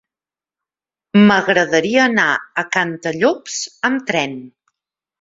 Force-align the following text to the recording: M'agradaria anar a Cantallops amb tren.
M'agradaria 1.27 2.01
anar 2.07 2.27
a 2.33 2.67
Cantallops 2.79 3.63
amb 3.91 4.11
tren. 4.13 4.39